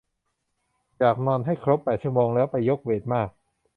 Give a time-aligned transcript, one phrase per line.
[0.97, 3.29] อยากนอนให้ครบแปดชั่วโมงแล้วไปยกเวทมาก